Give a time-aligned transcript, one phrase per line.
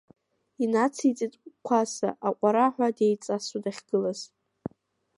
[0.63, 1.33] Инациҵеит
[1.65, 4.19] Қәаса аҟәараҳәа деиҵасуа дахьгылаз.